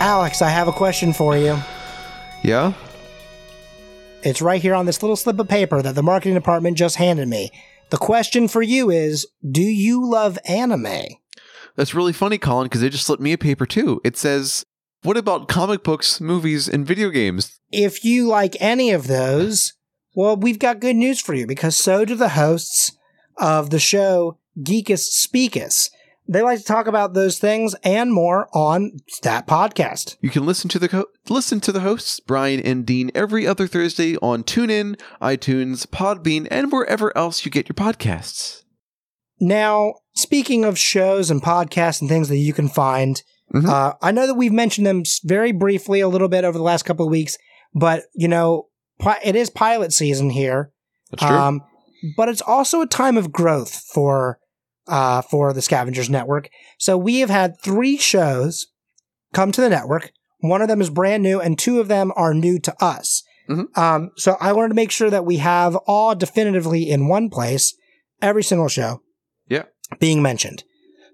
[0.00, 1.58] Alex, I have a question for you.
[2.48, 2.72] Yeah.
[4.22, 7.28] It's right here on this little slip of paper that the marketing department just handed
[7.28, 7.50] me.
[7.90, 11.18] The question for you is Do you love anime?
[11.76, 14.00] That's really funny, Colin, because they just slipped me a paper too.
[14.02, 14.64] It says,
[15.02, 19.74] "What about comic books, movies, and video games?" If you like any of those,
[20.14, 22.92] well, we've got good news for you because so do the hosts
[23.36, 25.90] of the show Geekus Speakus.
[26.30, 30.16] They like to talk about those things and more on that podcast.
[30.20, 33.66] You can listen to the co- listen to the hosts Brian and Dean every other
[33.66, 38.62] Thursday on TuneIn, iTunes, Podbean, and wherever else you get your podcasts.
[39.40, 43.22] Now, speaking of shows and podcasts and things that you can find,
[43.54, 43.66] Mhm.
[43.68, 46.84] uh, I know that we've mentioned them very briefly a little bit over the last
[46.84, 47.38] couple of weeks,
[47.74, 48.66] but you know,
[48.98, 50.72] pi- it is pilot season here.
[51.10, 51.36] That's true.
[51.36, 51.60] Um,
[52.16, 54.38] but it's also a time of growth for
[54.88, 56.48] uh, for the Scavengers Network.
[56.78, 58.66] So we have had three shows
[59.32, 60.10] come to the network.
[60.40, 63.22] One of them is brand new, and two of them are new to us.
[63.48, 63.76] Mhm.
[63.78, 67.74] Um, so I wanted to make sure that we have all definitively in one place
[68.22, 69.00] every single show.
[69.48, 69.62] Yeah.
[70.00, 70.64] being mentioned.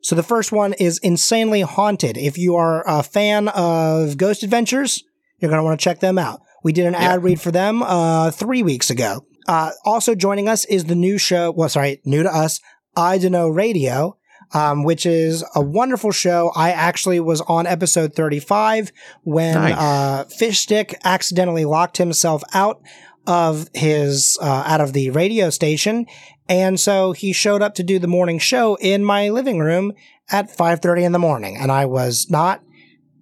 [0.02, 2.16] So the first one is Insanely Haunted.
[2.18, 5.00] If you are a fan of Ghost Adventures,
[5.38, 6.40] you're going to want to check them out.
[6.64, 7.12] We did an Yeah.
[7.14, 9.24] ad read for them uh, three weeks ago.
[9.46, 11.52] Uh, also joining us is the new show.
[11.52, 12.60] Well, sorry, new to us,
[12.96, 14.16] I Don't Know Radio,
[14.52, 16.52] um, which is a wonderful show.
[16.54, 19.76] I actually was on episode 35 when Nice.
[19.76, 22.80] uh, Fish Stick accidentally locked himself out
[23.26, 26.06] of his uh, out of the radio station,
[26.48, 29.92] and so he showed up to do the morning show in my living room
[30.30, 32.62] at 5:30 in the morning, and I was not.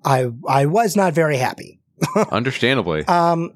[0.04, 1.80] I I was not very happy.
[2.32, 3.04] Understandably.
[3.04, 3.52] Um,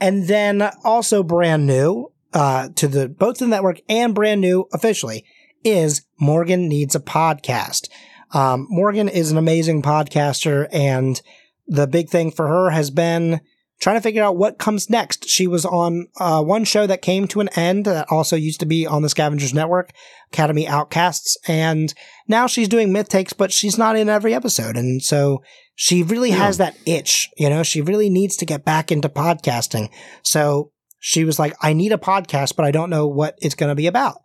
[0.00, 4.68] and then also brand new uh, to the both to the network and brand new
[4.72, 5.24] officially
[5.64, 7.88] is Morgan needs a podcast.
[8.32, 11.20] Um, Morgan is an amazing podcaster, and
[11.66, 13.40] the big thing for her has been
[13.80, 15.28] trying to figure out what comes next.
[15.28, 18.66] She was on uh, one show that came to an end that also used to
[18.66, 19.90] be on the Scavengers Network,
[20.32, 21.94] Academy Outcasts, and
[22.26, 25.42] now she's doing myth takes, but she's not in every episode, and so
[25.74, 26.36] she really Yeah.
[26.46, 27.28] has that itch.
[27.36, 29.90] You know, she really needs to get back into podcasting.
[30.22, 33.70] So she was like, "I need a podcast, but I don't know what it's going
[33.70, 34.16] to be about."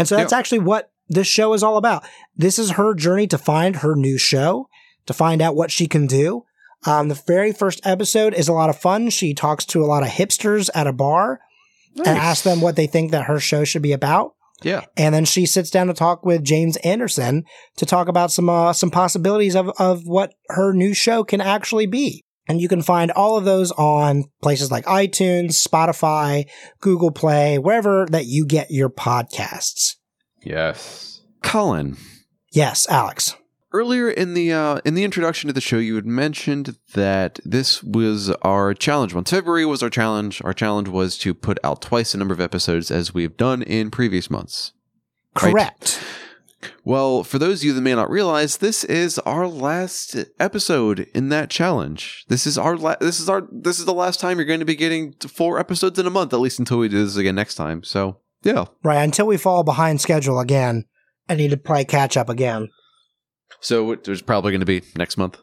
[0.00, 0.38] And so that's Yeah.
[0.38, 2.04] actually what this show is all about.
[2.36, 4.68] This is her journey to find her new show,
[5.06, 6.44] to find out what she can do.
[6.86, 9.10] Um, the very first episode is a lot of fun.
[9.10, 11.40] She talks to a lot of hipsters at a bar
[11.96, 14.34] and asks them what they think that her show should be about.
[14.62, 14.84] Yeah.
[14.96, 17.44] And then she sits down to talk with James Anderson
[17.76, 21.86] to talk about some uh, some possibilities of of what her new show can actually
[21.86, 22.24] be.
[22.50, 26.48] And you can find all of those on places like iTunes, Spotify,
[26.80, 29.94] Google Play, wherever that you get your podcasts.
[30.42, 31.20] Yes.
[31.44, 31.96] Colin.
[32.50, 33.36] Yes, Alex.
[33.72, 37.84] Earlier in the uh, in the introduction to the show, you had mentioned that this
[37.84, 39.30] was our challenge month.
[39.30, 40.42] February was our challenge.
[40.44, 43.92] Our challenge was to put out twice the number of episodes as we've done in
[43.92, 44.72] previous months.
[45.40, 46.02] Right.
[46.84, 51.30] Well, for those of you that may not realize, this is our last episode in
[51.30, 52.24] that challenge.
[52.28, 54.66] This is our la- this is our this is the last time you're going to
[54.66, 57.54] be getting four episodes in a month, at least until we do this again next
[57.54, 57.82] time.
[57.82, 58.66] So yeah.
[58.82, 59.02] Right.
[59.02, 60.84] Until we fall behind schedule again,
[61.28, 62.68] I need to play catch up again.
[63.60, 65.38] So there's probably going to be next month.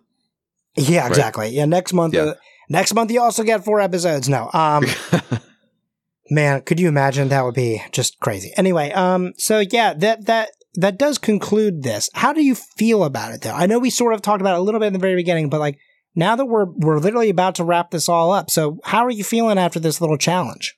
[0.75, 1.09] Yeah, Right.
[1.09, 1.49] exactly.
[1.49, 2.13] Yeah, next month.
[2.13, 2.21] Yeah.
[2.21, 2.33] Uh,
[2.69, 4.29] next month you also get four episodes.
[4.29, 4.49] No.
[4.53, 4.85] Um.
[6.29, 7.29] Man, could you imagine?
[7.29, 8.51] That would be just crazy.
[8.57, 12.09] Anyway, um, so yeah, that that that does conclude this.
[12.13, 13.51] How do you feel about it, though?
[13.51, 15.49] I know we sort of talked about it a little bit in the very beginning,
[15.49, 15.77] but like
[16.15, 19.23] now that we're we're literally about to wrap this all up, so how are you
[19.23, 20.75] feeling after this little challenge?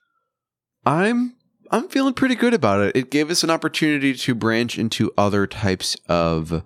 [0.86, 1.36] I'm
[1.70, 2.96] I'm feeling pretty good about it.
[2.96, 6.64] It gave us an opportunity to branch into other types of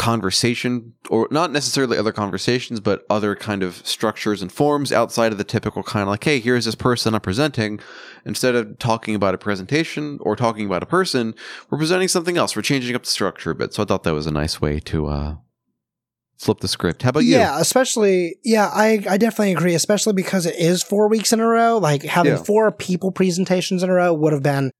[0.00, 5.36] conversation or not necessarily other conversations but other kind of structures and forms outside of
[5.36, 7.78] the typical kind of like hey here's this person I'm presenting
[8.24, 11.34] instead of talking about a presentation or talking about a person
[11.68, 14.14] we're presenting something else we're changing up the structure a bit so I thought that
[14.14, 15.34] was a nice way to uh
[16.38, 17.02] flip the script.
[17.02, 17.36] How about you?
[17.36, 21.46] Yeah, especially yeah, I I definitely agree, especially because it is four weeks in a
[21.46, 21.76] row.
[21.76, 22.42] Like having Yeah.
[22.42, 24.70] four people presentations in a row would have been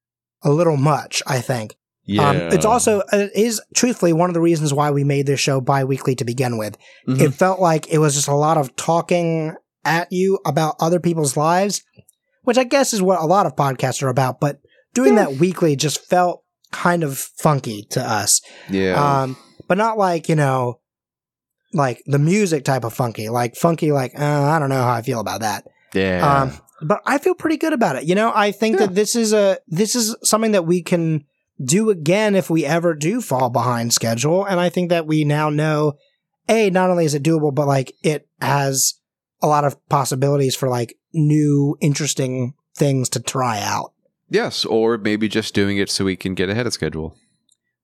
[0.43, 1.77] a little much, I think.
[2.05, 2.29] Yeah.
[2.29, 5.61] Um, it's also it is truthfully one of the reasons why we made this show
[5.61, 6.77] bi-weekly to begin with.
[7.09, 7.21] Mhm.
[7.21, 11.37] It felt like it was just a lot of talking at you about other people's
[11.37, 11.83] lives,
[12.43, 14.59] which I guess is what a lot of podcasts are about, but
[14.95, 15.27] doing Yeah.
[15.27, 18.41] that weekly just felt kind of funky to us.
[18.69, 19.23] yeah.
[19.23, 19.37] Um,
[19.69, 20.81] but not like, you know,
[21.73, 25.03] like the music type of funky, like funky, like, uh, I don't know how I
[25.03, 25.67] feel about that.
[25.95, 26.43] yeah.
[26.43, 28.05] Um, but I feel pretty good about it.
[28.05, 28.87] You know, I think Yeah.
[28.87, 31.25] that this is a, this is something that we can
[31.63, 34.45] do again if we ever do fall behind schedule.
[34.45, 35.95] And I think that we now know,
[36.49, 38.95] A, not only is it doable, but like it has
[39.43, 43.93] a lot of possibilities for like new, interesting things to try out.
[44.29, 47.17] yes, or maybe just doing it so we can get ahead of schedule.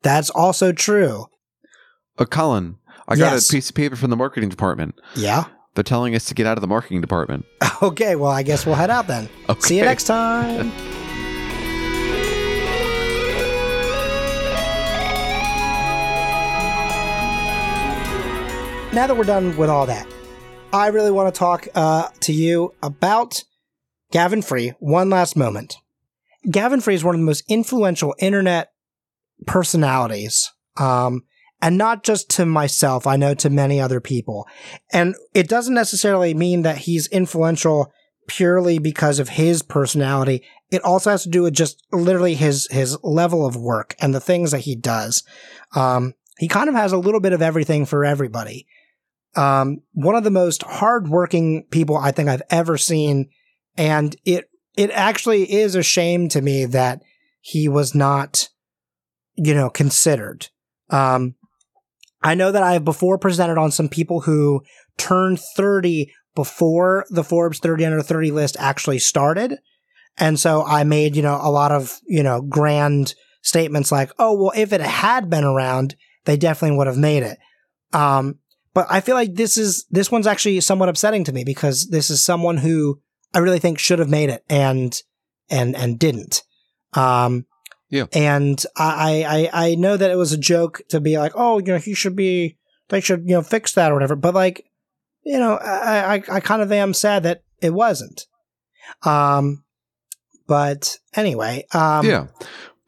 [0.02, 1.26] That's also true.
[2.18, 2.76] Uh, Colin,
[3.08, 3.50] I got Yes.
[3.50, 4.94] a piece of paper from the marketing department.
[5.16, 5.44] Yeah.
[5.74, 7.44] They're telling us to get out of the marketing department.
[7.82, 8.16] Okay.
[8.16, 9.28] Well, I guess we'll head out then.
[9.60, 10.72] See you next time.
[18.96, 20.10] now that we're done with all that,
[20.72, 23.44] I really want to talk uh, to you about
[24.10, 24.70] Gavin Free.
[24.78, 25.76] One last moment.
[26.50, 28.70] Gavin Free is one of the most influential internet
[29.46, 31.24] personalities, um,
[31.60, 33.06] and not just to myself.
[33.06, 34.48] I know to many other people,
[34.94, 37.92] and it doesn't necessarily mean that he's influential
[38.28, 40.42] purely because of his personality.
[40.70, 44.20] It also has to do with just literally his his level of work and the
[44.20, 45.22] things that he does.
[45.74, 48.66] Um, he kind of has a little bit of everything for everybody.
[49.36, 53.28] Um, one of the most hardworking people I think I've ever seen,
[53.76, 57.02] and it it actually is a shame to me that
[57.40, 58.48] he was not,
[59.36, 60.48] you know, considered.
[60.90, 61.34] Um,
[62.22, 64.62] I know that I have before presented on some people who
[64.96, 69.58] turned 30 before the Forbes 30 under 30 list actually started.
[70.18, 74.34] And so I made, you know, a lot of, you know, grand statements like, oh,
[74.34, 75.94] well, if it had been around,
[76.24, 77.38] they definitely would have made it.
[77.92, 78.38] Um,
[78.76, 82.10] but I feel like this is, this one's actually somewhat upsetting to me because this
[82.10, 83.00] is someone who
[83.32, 84.92] I really think should have made it and,
[85.48, 86.42] and, and didn't.
[86.92, 87.46] Um,
[87.88, 88.06] Yeah.
[88.12, 91.66] And I, I, I know that it was a joke to be like, oh, you
[91.66, 92.58] know, he should be,
[92.88, 94.16] they should, you know, fix that or whatever.
[94.16, 94.64] But like,
[95.22, 98.26] you know, I, I, I kind of am sad that it wasn't.
[99.04, 99.64] Um,
[100.46, 102.26] but anyway, um, yeah.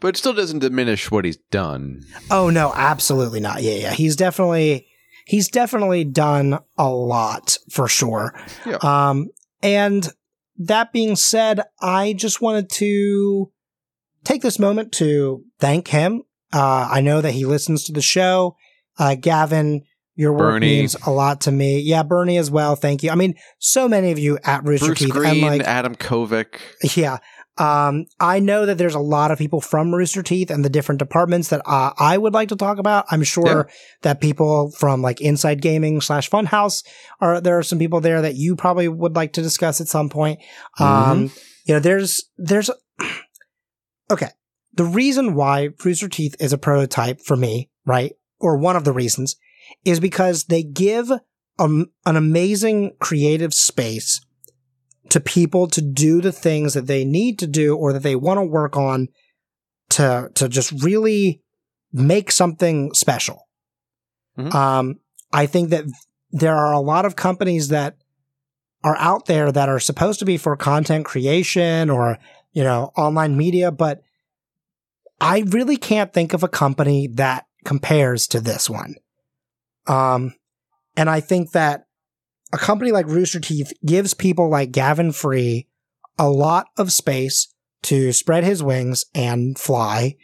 [0.00, 2.02] But it still doesn't diminish what he's done.
[2.30, 3.62] Oh no, absolutely not.
[3.62, 3.92] Yeah, yeah.
[3.92, 4.87] He's definitely
[5.28, 8.34] he's definitely done a lot for sure.
[8.66, 8.78] Yeah.
[8.82, 9.28] Um
[9.62, 10.08] and
[10.56, 13.52] that being said, I just wanted to
[14.24, 16.22] take this moment to thank him.
[16.52, 18.56] Uh I know that he listens to the show.
[18.98, 19.82] Uh Gavin,
[20.16, 20.66] your work Bernie.
[20.66, 21.78] means a lot to me.
[21.80, 22.74] Yeah, Bernie as well.
[22.74, 23.10] Thank you.
[23.10, 26.58] I mean, so many of you at Rooster Bruce Teeth Green, and like Adam Kovic.
[26.96, 27.18] yeah.
[27.58, 31.00] Um, I know that there's a lot of people from Rooster Teeth and the different
[31.00, 33.06] departments that uh, I would like to talk about.
[33.10, 33.68] I'm sure
[34.02, 36.84] that people from like Inside Gaming slash Funhaus
[37.20, 40.08] are there are some people there that you probably would like to discuss at some
[40.08, 40.40] point.
[40.78, 41.32] Um,
[41.64, 42.70] you know, there's there's
[44.10, 44.30] okay.
[44.74, 48.92] The reason why Rooster Teeth is a prototype for me, right, or one of the
[48.92, 49.34] reasons,
[49.84, 51.10] is because they give
[51.58, 54.20] um, an amazing creative space
[55.10, 58.38] to people to do the things that they need to do or that they want
[58.38, 59.08] to work on
[59.90, 61.42] to to just really
[61.92, 63.48] make something special.
[64.38, 64.54] Mhm.
[64.54, 65.00] Um,
[65.32, 65.84] I think that
[66.30, 67.96] there are a lot of companies that
[68.84, 72.18] are out there that are supposed to be for content creation or
[72.52, 74.00] you know online media, but
[75.20, 78.94] I really can't think of a company that compares to this one.
[79.86, 80.34] Um,
[80.96, 81.87] and I think that
[82.52, 85.66] a company like Rooster Teeth gives people like Gavin Free
[86.18, 90.16] a lot of space to spread his wings and fly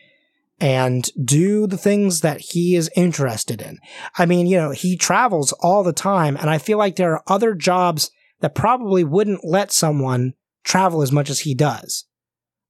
[0.61, 3.78] and do the things that he is interested in.
[4.16, 7.24] I mean, you know, he travels all the time, and I feel like there are
[7.26, 10.34] other jobs that probably wouldn't let someone
[10.64, 12.05] travel as much as he does.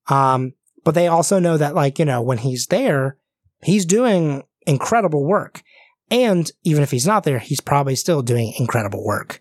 [0.09, 3.16] Um, but they also know that, like, you know, when he's there,
[3.62, 5.62] he's doing incredible work.
[6.11, 9.41] And even if he's not there, he's probably still doing incredible work.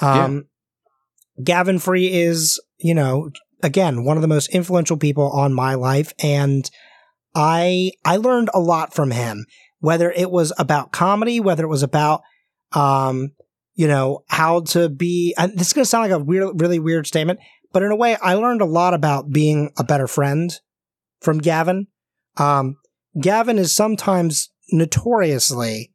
[0.00, 0.46] Um,
[1.42, 3.30] Gavin Free is, you know,
[3.62, 6.12] again, one of the most influential people on my life.
[6.22, 6.68] And
[7.34, 9.46] I, I learned a lot from him,
[9.80, 12.22] whether it was about comedy, whether it was about,
[12.72, 13.32] um,
[13.74, 16.78] you know, how to be, and this is going to sound like a weird, really
[16.78, 17.40] weird statement,
[17.72, 20.52] but in a way, I learned a lot about being a better friend
[21.20, 21.86] from Gavin.
[22.36, 22.76] Um,
[23.20, 25.92] Gavin is sometimes notoriously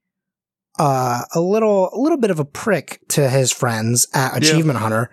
[0.80, 5.09] uh, a little a little bit of a prick to his friends at Achievement Hunter,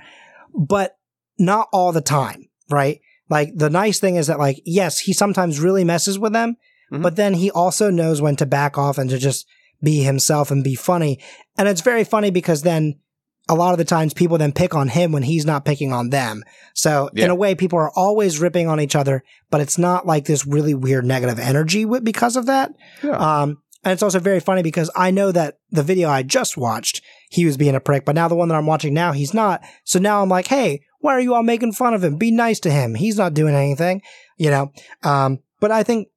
[0.54, 0.96] but
[1.38, 3.00] not all the time, right?
[3.28, 6.56] Like the nice thing is that like yes, he sometimes really messes with them,
[6.92, 7.02] Mhm.
[7.02, 9.46] but then he also knows when to back off and to just
[9.82, 11.20] be himself and be funny.
[11.58, 12.98] And it's very funny because then
[13.48, 16.10] a lot of the times people then pick on him when he's not picking on
[16.10, 16.44] them.
[16.74, 20.26] So in a way, people are always ripping on each other, but it's not like
[20.26, 22.72] this really weird negative energy wi- because of that.
[23.02, 23.16] Yeah.
[23.16, 27.02] Um, and it's also very funny because I know that the video I just watched,
[27.30, 29.62] he was being a prick, but now the one that I'm watching now, he's not.
[29.84, 32.16] So now I'm like, hey, why are you all making fun of him?
[32.16, 32.94] Be nice to him.
[32.94, 34.02] He's not doing anything,
[34.36, 34.70] you know?
[35.02, 36.08] Um, but I think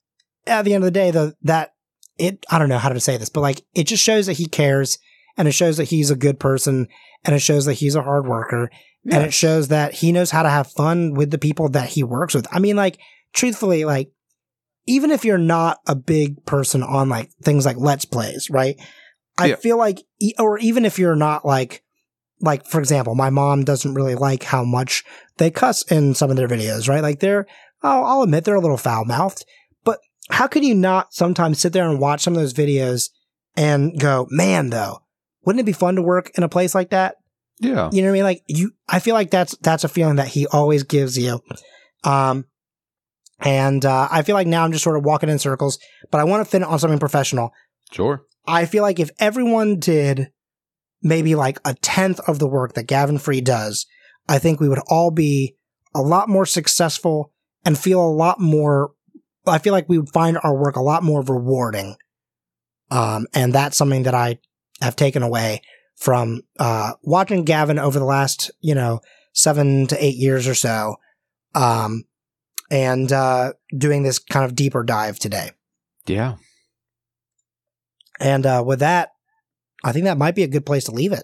[0.45, 1.73] at the end of the day, the, that
[2.17, 4.45] it, I don't know how to say this, but like, it just shows that he
[4.45, 4.99] cares
[5.37, 6.87] and it shows that he's a good person
[7.25, 8.69] and it shows that he's a hard worker
[9.11, 12.03] and it shows that he knows how to have fun with the people that he
[12.03, 12.47] works with.
[12.51, 12.97] I mean, like,
[13.33, 14.11] truthfully, like,
[14.85, 18.75] even if you're not a big person on like things like let's plays, right?
[19.37, 19.55] I Yeah.
[19.55, 20.03] feel like,
[20.39, 21.83] or even if you're not like,
[22.41, 25.03] like for example, my mom doesn't really like how much
[25.37, 27.01] they cuss in some of their videos, right?
[27.01, 27.45] Like they're,
[27.81, 29.45] I'll, I'll admit they're a little foul mouthed,
[29.85, 33.09] but how could you not sometimes sit there and watch some of those videos
[33.55, 35.02] and go, man, though,
[35.45, 37.15] wouldn't it be fun to work in a place like that?
[37.59, 37.89] yeah.
[37.91, 38.23] You know what I mean?
[38.23, 41.41] Like you, I feel like that's that's a feeling that he always gives you.
[42.03, 42.45] Um,
[43.39, 45.79] and uh, I feel like now I'm just sort of walking in circles,
[46.11, 47.53] but I want to fin on something professional.
[47.91, 48.23] Sure.
[48.45, 50.31] I feel like if everyone did
[51.01, 53.85] maybe like a tenth of the work that Gavin Free does,
[54.27, 55.55] I think we would all be
[55.93, 57.31] a lot more successful
[57.65, 58.91] and feel a lot more.
[59.45, 61.95] I feel like we would find our work a lot more rewarding.
[62.91, 64.39] Um, and that's something that I
[64.83, 65.61] have taken away
[65.95, 68.99] from uh, watching Gavin over the last, you know,
[69.33, 70.97] seven to eight years or so,
[71.55, 72.03] um,
[72.69, 75.51] and uh, doing this kind of deeper dive today.
[76.05, 76.35] Yeah.
[78.19, 79.11] And uh, with that,
[79.83, 81.23] I think that might be a good place to leave it.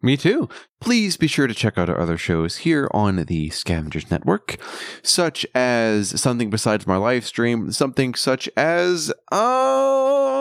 [0.00, 0.48] Me too.
[0.80, 4.56] Please be sure to check out our other shows here on the Scavengers Network,
[5.02, 10.37] such as something besides my live stream, something such as um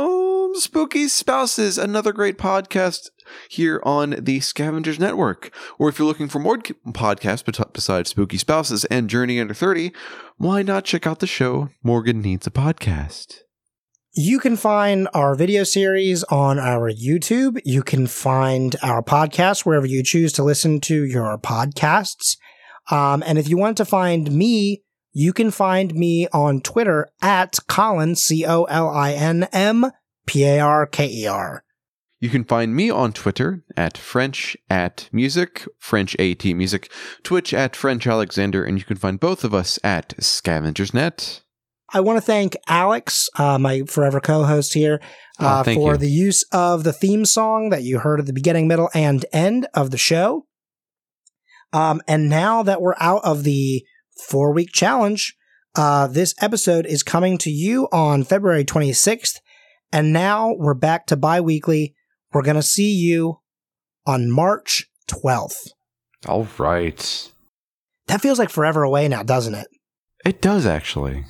[0.59, 3.09] Spooky Spouses, another great podcast
[3.49, 5.53] here on the Scavengers Network.
[5.77, 9.91] Or if you're looking for more podcasts besides Spooky Spouses and Journey Under 30,
[10.37, 13.41] why not check out the show Morgan Needs a Podcast?
[14.13, 17.59] You can find our video series on our YouTube.
[17.63, 22.37] You can find our podcast wherever you choose to listen to your podcasts.
[22.89, 24.81] Um, and if you want to find me,
[25.13, 29.91] you can find me on Twitter at Colin, C O L I N M
[30.27, 31.63] P A R K E R.
[32.19, 36.91] You can find me on Twitter at French at Music, French AT Music,
[37.23, 41.41] Twitch at French Alexander, and you can find both of us at Scavengersnet.
[41.93, 44.99] I want to thank Alex, uh, my forever co-host here,
[45.39, 45.97] Oh, uh, thank for you.
[45.99, 49.67] the use of the theme song that you heard at the beginning, middle, and end
[49.75, 50.47] of the show.
[51.71, 53.83] Um, and now that we're out of the
[54.27, 55.35] four-week challenge,
[55.75, 59.35] uh, this episode is coming to you on February 26th.
[59.91, 61.95] And now we're back to bi-weekly.
[62.33, 63.39] We're going to see you
[64.05, 65.69] on March 12th.
[66.27, 67.31] All right.
[68.07, 69.67] That feels like forever away now, doesn't it?
[70.25, 71.23] It does actually.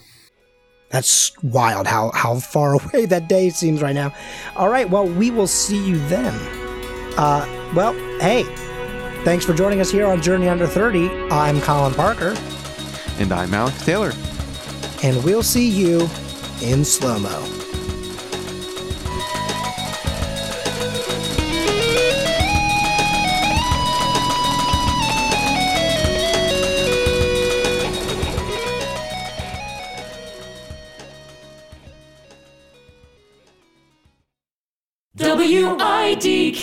[0.89, 4.13] That's wild how, how far away that day seems right now.
[4.55, 6.33] All right, well, we will see you then.
[7.17, 7.45] Uh,
[7.75, 8.43] well, hey,
[9.23, 11.09] thanks for joining us here on Journey Under 30.
[11.31, 12.35] I'm Colin Parker,
[13.19, 14.13] And I'm Alex Taylor.
[15.03, 16.01] and we'll see you
[16.61, 17.43] in slow mo.
[35.47, 36.59] WIDK.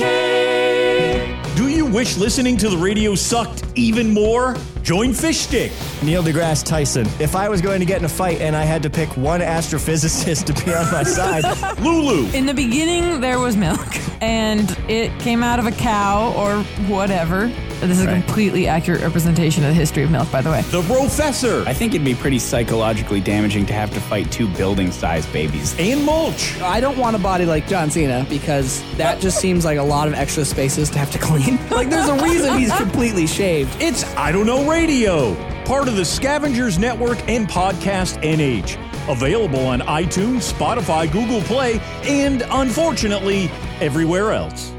[1.57, 4.57] Do you wish listening to the radio sucked even more?
[4.83, 5.73] Join Fish Stick.
[6.03, 7.07] Neil deGrasse Tyson.
[7.19, 9.41] If I was going to get in a fight and I had to pick one
[9.41, 11.45] astrophysicist to be on my side,
[11.81, 12.29] Lulu.
[12.33, 13.89] In the beginning, there was milk,
[14.23, 17.51] and it came out of a cow or whatever.
[17.87, 20.63] This is a completely accurate representation of the history of milk, by the way.
[20.63, 21.63] The Professor.
[21.67, 25.75] I think it'd be pretty psychologically damaging to have to fight two building sized babies.
[25.79, 26.59] And Mulch.
[26.61, 30.09] I don't want a body like John Cena because that just seems like a lot
[30.09, 31.59] of extra spaces to have to clean.
[31.71, 33.77] like, there's a reason he's completely shaved.
[33.81, 35.35] It's I Don't Know Radio.
[35.65, 38.81] Part of the Scavengers Network and Podcast NH.
[39.11, 44.73] Available on iTunes, Spotify, Google Play, and unfortunately, everywhere else.